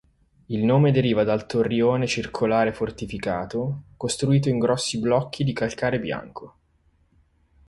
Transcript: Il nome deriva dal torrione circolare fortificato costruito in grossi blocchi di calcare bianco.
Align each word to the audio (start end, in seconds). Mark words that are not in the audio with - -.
Il 0.47 0.63
nome 0.65 0.91
deriva 0.91 1.23
dal 1.23 1.45
torrione 1.45 2.07
circolare 2.07 2.73
fortificato 2.73 3.83
costruito 3.97 4.49
in 4.49 4.57
grossi 4.57 4.97
blocchi 4.99 5.43
di 5.43 5.53
calcare 5.53 5.99
bianco. 5.99 6.57